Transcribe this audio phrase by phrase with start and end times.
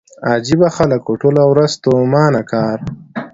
[0.29, 2.77] عجيبه خلک وو ټوله ورځ ستومانه کار.